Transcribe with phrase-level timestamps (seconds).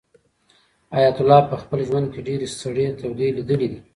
[0.95, 3.79] حیات الله په خپل ژوند کې ډېرې سړې تودې لیدلې دي.